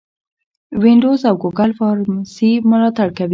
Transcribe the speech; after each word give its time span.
وینډوز 0.81 1.21
او 1.29 1.35
ګوګل 1.43 1.71
فارسي 1.79 2.51
ملاتړ 2.69 3.07
کوي. 3.17 3.29